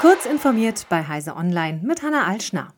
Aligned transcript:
Kurz 0.00 0.26
informiert 0.26 0.86
bei 0.90 1.08
Heise 1.08 1.36
Online 1.36 1.80
mit 1.82 2.02
Hanna 2.02 2.26
Alschner. 2.26 2.74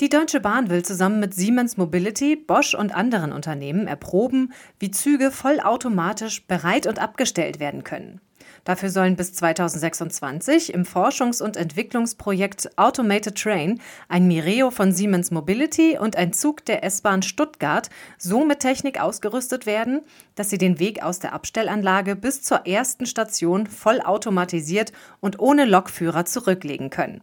Die 0.00 0.10
Deutsche 0.10 0.40
Bahn 0.40 0.68
will 0.68 0.84
zusammen 0.84 1.18
mit 1.18 1.32
Siemens 1.32 1.78
Mobility, 1.78 2.36
Bosch 2.36 2.74
und 2.74 2.94
anderen 2.94 3.32
Unternehmen 3.32 3.86
erproben, 3.86 4.52
wie 4.78 4.90
Züge 4.90 5.30
vollautomatisch 5.30 6.46
bereit 6.46 6.86
und 6.86 6.98
abgestellt 6.98 7.60
werden 7.60 7.82
können. 7.82 8.20
Dafür 8.64 8.88
sollen 8.88 9.16
bis 9.16 9.34
2026 9.34 10.72
im 10.72 10.84
Forschungs- 10.84 11.42
und 11.42 11.56
Entwicklungsprojekt 11.56 12.78
Automated 12.78 13.36
Train 13.36 13.80
ein 14.08 14.26
Mireo 14.26 14.70
von 14.70 14.92
Siemens 14.92 15.30
Mobility 15.30 15.98
und 15.98 16.16
ein 16.16 16.32
Zug 16.32 16.64
der 16.64 16.82
S-Bahn 16.82 17.22
Stuttgart 17.22 17.90
so 18.18 18.44
mit 18.44 18.60
Technik 18.60 19.00
ausgerüstet 19.00 19.66
werden, 19.66 20.00
dass 20.34 20.48
sie 20.48 20.58
den 20.58 20.78
Weg 20.78 21.02
aus 21.02 21.18
der 21.18 21.34
Abstellanlage 21.34 22.16
bis 22.16 22.42
zur 22.42 22.66
ersten 22.66 23.04
Station 23.04 23.66
vollautomatisiert 23.66 24.92
und 25.20 25.38
ohne 25.38 25.66
Lokführer 25.66 26.24
zurücklegen 26.24 26.88
können. 26.88 27.20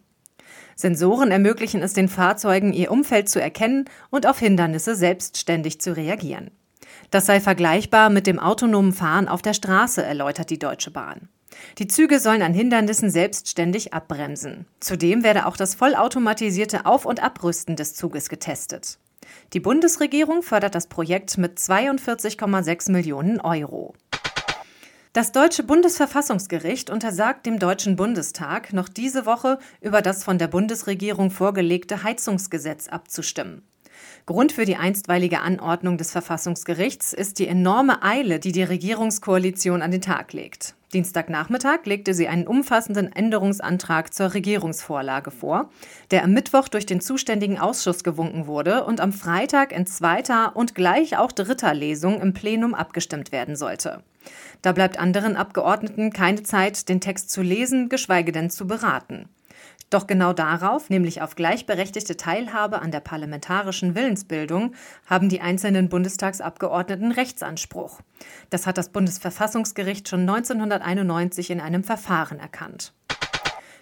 Sensoren 0.75 1.31
ermöglichen 1.31 1.81
es 1.81 1.93
den 1.93 2.07
Fahrzeugen, 2.07 2.73
ihr 2.73 2.91
Umfeld 2.91 3.29
zu 3.29 3.41
erkennen 3.41 3.85
und 4.09 4.27
auf 4.27 4.39
Hindernisse 4.39 4.95
selbstständig 4.95 5.81
zu 5.81 5.95
reagieren. 5.95 6.51
Das 7.09 7.25
sei 7.25 7.39
vergleichbar 7.39 8.09
mit 8.09 8.27
dem 8.27 8.39
autonomen 8.39 8.93
Fahren 8.93 9.27
auf 9.27 9.41
der 9.41 9.53
Straße, 9.53 10.03
erläutert 10.03 10.49
die 10.49 10.59
Deutsche 10.59 10.91
Bahn. 10.91 11.29
Die 11.77 11.87
Züge 11.87 12.19
sollen 12.19 12.41
an 12.41 12.53
Hindernissen 12.53 13.09
selbstständig 13.09 13.93
abbremsen. 13.93 14.65
Zudem 14.79 15.23
werde 15.23 15.45
auch 15.45 15.57
das 15.57 15.75
vollautomatisierte 15.75 16.85
Auf- 16.85 17.05
und 17.05 17.21
Abrüsten 17.21 17.75
des 17.75 17.93
Zuges 17.93 18.29
getestet. 18.29 18.97
Die 19.53 19.59
Bundesregierung 19.59 20.43
fördert 20.43 20.75
das 20.75 20.87
Projekt 20.87 21.37
mit 21.37 21.59
42,6 21.59 22.91
Millionen 22.91 23.39
Euro. 23.41 23.93
Das 25.13 25.33
deutsche 25.33 25.63
Bundesverfassungsgericht 25.63 26.89
untersagt 26.89 27.45
dem 27.45 27.59
Deutschen 27.59 27.97
Bundestag, 27.97 28.71
noch 28.71 28.87
diese 28.87 29.25
Woche 29.25 29.59
über 29.81 30.01
das 30.01 30.23
von 30.23 30.37
der 30.37 30.47
Bundesregierung 30.47 31.31
vorgelegte 31.31 32.03
Heizungsgesetz 32.03 32.87
abzustimmen. 32.87 33.61
Grund 34.25 34.51
für 34.51 34.65
die 34.65 34.77
einstweilige 34.77 35.41
Anordnung 35.41 35.97
des 35.97 36.11
Verfassungsgerichts 36.11 37.13
ist 37.13 37.39
die 37.39 37.47
enorme 37.47 38.03
Eile, 38.03 38.39
die 38.39 38.51
die 38.51 38.63
Regierungskoalition 38.63 39.81
an 39.81 39.91
den 39.91 40.01
Tag 40.01 40.33
legt. 40.33 40.75
Dienstagnachmittag 40.93 41.85
legte 41.85 42.13
sie 42.13 42.27
einen 42.27 42.47
umfassenden 42.47 43.13
Änderungsantrag 43.13 44.13
zur 44.13 44.33
Regierungsvorlage 44.33 45.31
vor, 45.31 45.69
der 46.11 46.23
am 46.23 46.33
Mittwoch 46.33 46.67
durch 46.67 46.85
den 46.85 46.99
zuständigen 46.99 47.59
Ausschuss 47.59 48.03
gewunken 48.03 48.45
wurde 48.45 48.83
und 48.83 48.99
am 48.99 49.13
Freitag 49.13 49.71
in 49.71 49.85
zweiter 49.85 50.55
und 50.55 50.75
gleich 50.75 51.17
auch 51.17 51.31
dritter 51.31 51.73
Lesung 51.73 52.21
im 52.21 52.33
Plenum 52.33 52.73
abgestimmt 52.73 53.31
werden 53.31 53.55
sollte. 53.55 54.03
Da 54.61 54.73
bleibt 54.73 54.99
anderen 54.99 55.35
Abgeordneten 55.37 56.11
keine 56.11 56.43
Zeit, 56.43 56.89
den 56.89 57.01
Text 57.01 57.31
zu 57.31 57.41
lesen, 57.41 57.89
geschweige 57.89 58.31
denn 58.31 58.49
zu 58.49 58.67
beraten. 58.67 59.29
Doch 59.89 60.07
genau 60.07 60.31
darauf, 60.31 60.89
nämlich 60.89 61.21
auf 61.21 61.35
gleichberechtigte 61.35 62.15
Teilhabe 62.15 62.81
an 62.81 62.91
der 62.91 63.01
parlamentarischen 63.01 63.93
Willensbildung, 63.93 64.73
haben 65.05 65.27
die 65.27 65.41
einzelnen 65.41 65.89
Bundestagsabgeordneten 65.89 67.11
Rechtsanspruch. 67.11 67.99
Das 68.49 68.67
hat 68.67 68.77
das 68.77 68.89
Bundesverfassungsgericht 68.89 70.07
schon 70.07 70.21
1991 70.21 71.51
in 71.51 71.59
einem 71.59 71.83
Verfahren 71.83 72.39
erkannt. 72.39 72.93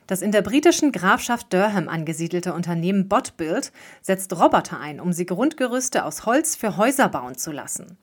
Das 0.07 0.23
in 0.23 0.31
der 0.31 0.41
britischen 0.41 0.91
Grafschaft 0.91 1.53
Durham 1.53 1.87
angesiedelte 1.87 2.55
Unternehmen 2.55 3.07
Botbuild 3.07 3.71
setzt 4.01 4.35
Roboter 4.35 4.79
ein, 4.79 4.99
um 4.99 5.13
sie 5.13 5.27
Grundgerüste 5.27 6.03
aus 6.03 6.25
Holz 6.25 6.55
für 6.55 6.77
Häuser 6.77 7.09
bauen 7.09 7.37
zu 7.37 7.51
lassen. 7.51 7.99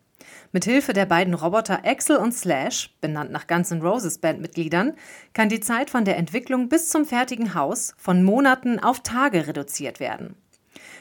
Mithilfe 0.52 0.92
der 0.92 1.06
beiden 1.06 1.34
Roboter 1.34 1.84
Axel 1.84 2.16
und 2.16 2.32
Slash, 2.32 2.94
benannt 3.00 3.30
nach 3.30 3.46
Guns 3.46 3.70
N' 3.70 3.82
Roses 3.82 4.18
Bandmitgliedern, 4.18 4.94
kann 5.32 5.48
die 5.48 5.60
Zeit 5.60 5.90
von 5.90 6.04
der 6.04 6.16
Entwicklung 6.16 6.68
bis 6.68 6.88
zum 6.88 7.04
fertigen 7.04 7.54
Haus 7.54 7.94
von 7.98 8.22
Monaten 8.22 8.78
auf 8.78 9.00
Tage 9.00 9.46
reduziert 9.46 10.00
werden. 10.00 10.36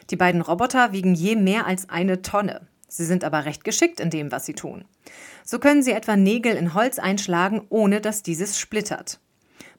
Die 0.09 0.15
beiden 0.15 0.41
Roboter 0.41 0.91
wiegen 0.91 1.15
je 1.15 1.35
mehr 1.35 1.65
als 1.65 1.89
eine 1.89 2.21
Tonne. 2.21 2.67
Sie 2.87 3.05
sind 3.05 3.23
aber 3.23 3.45
recht 3.45 3.63
geschickt 3.63 3.99
in 3.99 4.09
dem, 4.09 4.31
was 4.31 4.45
sie 4.45 4.53
tun. 4.53 4.85
So 5.43 5.59
können 5.59 5.83
sie 5.83 5.91
etwa 5.91 6.15
Nägel 6.15 6.55
in 6.55 6.73
Holz 6.73 6.99
einschlagen, 6.99 7.65
ohne 7.69 8.01
dass 8.01 8.23
dieses 8.23 8.59
splittert. 8.59 9.19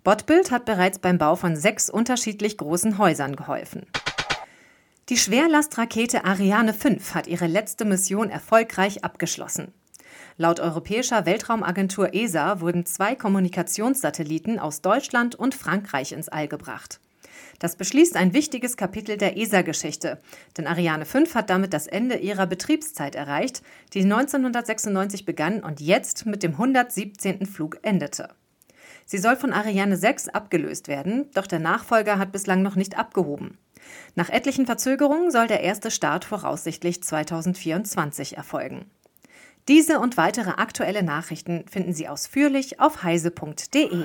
Botbuild 0.04 0.50
hat 0.50 0.64
bereits 0.64 0.98
beim 0.98 1.18
Bau 1.18 1.34
von 1.34 1.56
sechs 1.56 1.90
unterschiedlich 1.90 2.58
großen 2.58 2.98
Häusern 2.98 3.34
geholfen. 3.34 3.86
Die 5.08 5.16
Schwerlastrakete 5.16 6.24
Ariane 6.24 6.74
5 6.74 7.14
hat 7.14 7.28
ihre 7.28 7.46
letzte 7.46 7.84
Mission 7.84 8.28
erfolgreich 8.28 9.04
abgeschlossen. 9.04 9.72
Laut 10.36 10.58
Europäischer 10.58 11.26
Weltraumagentur 11.26 12.12
ESA 12.12 12.60
wurden 12.60 12.86
zwei 12.86 13.14
Kommunikationssatelliten 13.14 14.58
aus 14.58 14.80
Deutschland 14.80 15.36
und 15.36 15.54
Frankreich 15.54 16.10
ins 16.10 16.28
All 16.28 16.48
gebracht. 16.48 16.98
Das 17.60 17.76
beschließt 17.76 18.16
ein 18.16 18.34
wichtiges 18.34 18.76
Kapitel 18.76 19.16
der 19.16 19.36
ESA-Geschichte, 19.36 20.20
denn 20.56 20.66
Ariane 20.66 21.04
5 21.04 21.36
hat 21.36 21.50
damit 21.50 21.72
das 21.72 21.86
Ende 21.86 22.16
ihrer 22.16 22.48
Betriebszeit 22.48 23.14
erreicht, 23.14 23.62
die 23.94 24.02
1996 24.02 25.24
begann 25.24 25.62
und 25.62 25.80
jetzt 25.80 26.26
mit 26.26 26.42
dem 26.42 26.54
117. 26.54 27.46
Flug 27.46 27.78
endete. 27.82 28.30
Sie 29.04 29.18
soll 29.18 29.36
von 29.36 29.52
Ariane 29.52 29.96
6 29.96 30.30
abgelöst 30.30 30.88
werden, 30.88 31.30
doch 31.32 31.46
der 31.46 31.60
Nachfolger 31.60 32.18
hat 32.18 32.32
bislang 32.32 32.62
noch 32.62 32.74
nicht 32.74 32.98
abgehoben. 32.98 33.56
Nach 34.14 34.30
etlichen 34.30 34.66
Verzögerungen 34.66 35.30
soll 35.30 35.46
der 35.46 35.60
erste 35.60 35.90
Start 35.90 36.24
voraussichtlich 36.24 37.02
2024 37.02 38.36
erfolgen. 38.36 38.90
Diese 39.68 39.98
und 39.98 40.16
weitere 40.16 40.50
aktuelle 40.50 41.02
Nachrichten 41.02 41.64
finden 41.68 41.92
Sie 41.92 42.08
ausführlich 42.08 42.80
auf 42.80 43.02
heise.de. 43.02 44.04